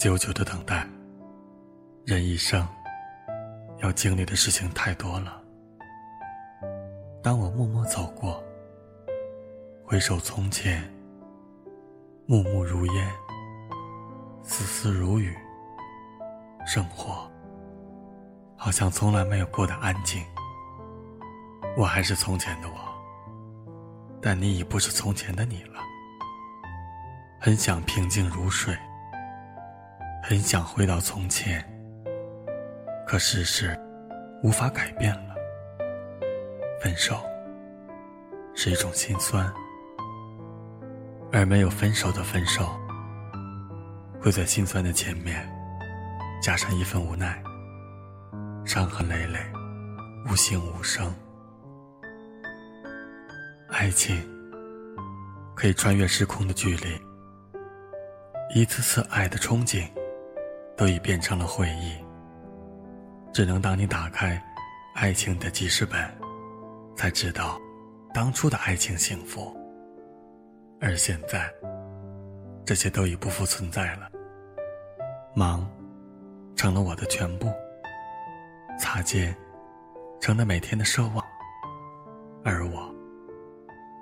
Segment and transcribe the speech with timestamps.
[0.00, 0.88] 久久的等待。
[2.06, 2.66] 人一生
[3.82, 5.38] 要经历的事情太多了。
[7.22, 8.42] 当我默默走过，
[9.84, 10.90] 回首从前，
[12.24, 13.12] 暮暮如烟，
[14.42, 15.36] 丝丝如雨，
[16.66, 17.30] 生活
[18.56, 20.24] 好像从来没有过得安静。
[21.76, 22.74] 我还是从前的我，
[24.22, 25.82] 但你已不是从前的你了。
[27.38, 28.74] 很想平静如水，
[30.22, 31.64] 很想回到从前，
[33.06, 33.78] 可世事
[34.42, 35.34] 无法改变了。
[36.80, 37.20] 分手
[38.54, 39.52] 是一种心酸，
[41.32, 42.68] 而没有分手的分手，
[44.20, 45.46] 会在心酸的前面
[46.42, 47.42] 加上一份无奈，
[48.64, 49.38] 伤痕累累，
[50.30, 51.12] 无形无声。
[53.68, 54.16] 爱情
[55.54, 57.00] 可以穿越时空的距离，
[58.54, 59.86] 一次次爱的憧憬，
[60.80, 61.92] 都已变成了回忆。
[63.34, 64.42] 只能当你打开
[64.94, 66.00] 爱情的记事本，
[66.96, 67.60] 才知道
[68.14, 69.54] 当初的爱情幸福。
[70.80, 71.52] 而现在，
[72.64, 74.08] 这些都已不复存在了。
[75.34, 75.70] 忙，
[76.56, 77.48] 成了我的全部；
[78.78, 79.36] 擦肩，
[80.18, 81.22] 成了每天的奢望。
[82.42, 82.90] 而我。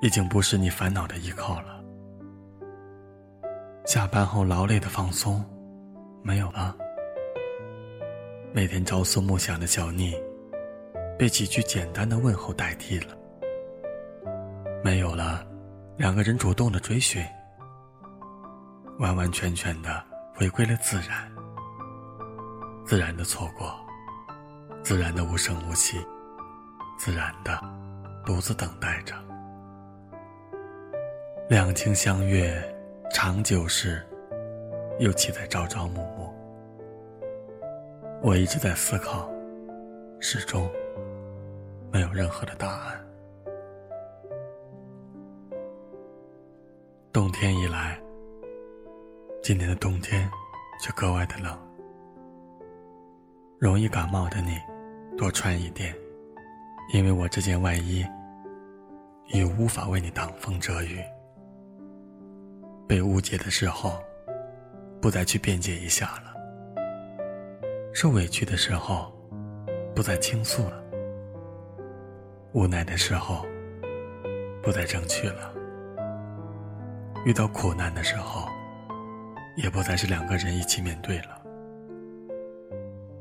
[0.00, 1.82] 已经不是你烦恼的依靠了。
[3.84, 5.44] 下班后劳累的放松，
[6.28, 6.76] 没有了。
[8.52, 10.14] 每天朝思暮想的小腻，
[11.18, 13.16] 被几句简单的问候代替了。
[14.84, 15.42] 没有了，
[15.96, 17.24] 两个人主动的追寻，
[18.98, 21.32] 完完全全的回归了自然。
[22.84, 23.74] 自然的错过，
[24.82, 25.96] 自然的无声无息，
[26.98, 27.58] 自然的
[28.26, 29.14] 独自等待着。
[31.48, 32.62] 两情相悦，
[33.14, 34.06] 长久是，
[34.98, 36.34] 又岂在朝朝暮暮？
[38.20, 39.30] 我一直在思考，
[40.18, 40.68] 始终
[41.92, 43.06] 没有任何的答案。
[47.12, 47.96] 冬天一来，
[49.40, 50.28] 今年的冬天
[50.80, 51.56] 却格外的冷。
[53.60, 54.58] 容易感冒的你，
[55.16, 55.94] 多穿一点，
[56.92, 58.04] 因为我这件外衣
[59.28, 60.98] 已无法为你挡风遮雨。
[62.88, 64.02] 被误解的时候，
[65.00, 66.34] 不再去辩解一下了；
[67.94, 69.12] 受委屈的时候，
[69.94, 70.82] 不再倾诉了；
[72.52, 73.46] 无奈的时候，
[74.62, 75.54] 不再争取了；
[77.24, 78.48] 遇到苦难的时候，
[79.56, 81.40] 也不再是两个人一起面对了。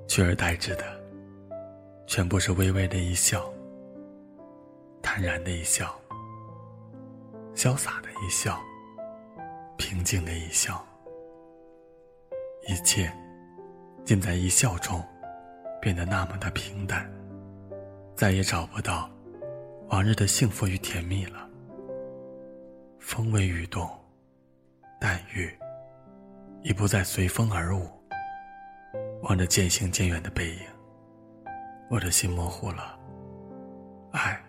[0.07, 0.83] 取而代之的，
[2.07, 3.47] 全部是微微的一笑，
[5.01, 5.93] 坦然的一笑，
[7.53, 8.59] 潇洒的一笑。
[9.77, 10.83] 平静的一笑，
[12.67, 13.11] 一切
[14.03, 15.01] 尽在一笑中，
[15.81, 17.09] 变得那么的平淡，
[18.15, 19.09] 再也找不到
[19.87, 21.47] 往日的幸福与甜蜜了。
[22.99, 23.89] 风微雨动，
[24.99, 25.49] 淡雨
[26.61, 27.89] 已不再随风而舞。
[29.23, 30.61] 望着渐行渐远的背影，
[31.89, 32.99] 我的心模糊了。
[34.11, 34.39] 爱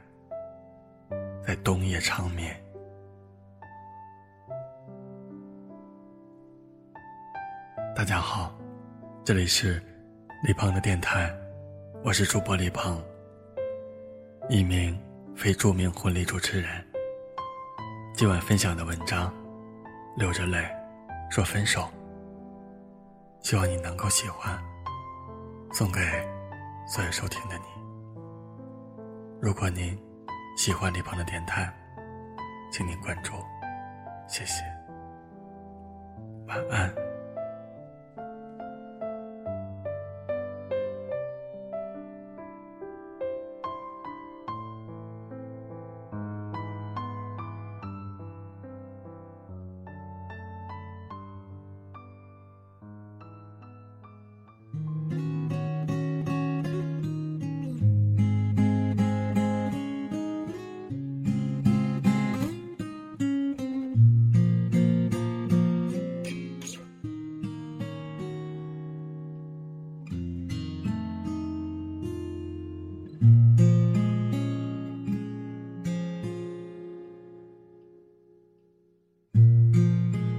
[1.47, 2.61] 在冬夜长眠。
[7.99, 8.57] 大家好，
[9.25, 9.83] 这里是
[10.45, 11.29] 李鹏的电台，
[12.05, 13.03] 我是主播李鹏，
[14.49, 14.97] 一名
[15.35, 16.71] 非著名婚礼主持人。
[18.15, 19.35] 今晚分享的文章，
[20.17, 20.65] 流着泪
[21.29, 21.89] 说分手，
[23.41, 24.57] 希望你能够喜欢，
[25.73, 26.01] 送给
[26.87, 27.65] 所有收听的你。
[29.43, 30.01] 如果您
[30.57, 31.69] 喜欢李鹏的电台，
[32.71, 33.33] 请您关注，
[34.29, 34.63] 谢谢，
[36.47, 37.08] 晚安。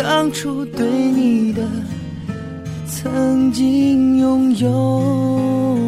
[0.00, 1.62] 当初对你的
[2.86, 5.87] 曾经拥有。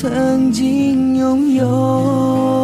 [0.00, 2.57] 曾经拥有。